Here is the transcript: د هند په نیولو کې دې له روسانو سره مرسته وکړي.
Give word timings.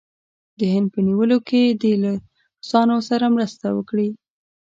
د 0.59 0.61
هند 0.73 0.87
په 0.93 0.99
نیولو 1.07 1.37
کې 1.47 1.61
دې 1.81 1.93
له 2.03 2.11
روسانو 2.59 2.97
سره 3.09 3.25
مرسته 3.35 3.65
وکړي. 3.77 4.09